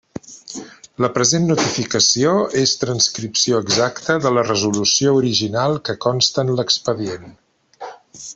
La 1.03 1.09
present 1.17 1.43
notificació 1.49 2.31
és 2.63 2.73
transcripció 2.85 3.61
exacta 3.65 4.17
de 4.25 4.33
la 4.39 4.47
resolució 4.49 5.15
original 5.21 5.79
que 5.91 5.99
consta 6.07 6.47
en 6.47 6.55
l'expedient. 6.61 7.31